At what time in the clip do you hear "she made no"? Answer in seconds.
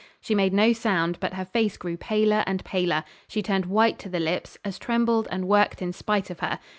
0.19-0.73